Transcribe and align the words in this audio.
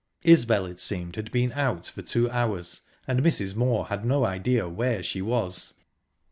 Isbel, 0.23 0.65
it 0.65 0.79
seemed, 0.79 1.15
had 1.15 1.31
been 1.31 1.51
out 1.51 1.85
for 1.85 2.01
two 2.01 2.27
hours, 2.31 2.81
and 3.07 3.21
Mrs. 3.21 3.55
Moor 3.55 3.85
had 3.85 4.03
no 4.03 4.25
idea 4.25 4.67
where 4.67 5.03
she 5.03 5.21
was. 5.21 5.75